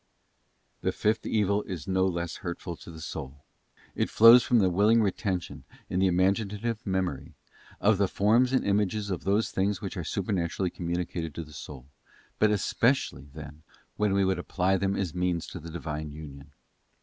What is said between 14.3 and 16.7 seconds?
apply them as means to the Divine union.